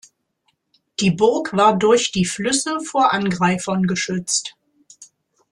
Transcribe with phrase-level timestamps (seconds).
[0.99, 4.55] Die Burg war durch die Flüsse vor Angreifern geschützt.